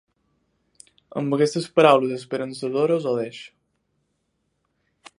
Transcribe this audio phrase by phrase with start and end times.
[1.21, 3.49] Amb aquestes paraules esperançadores, ho deixo.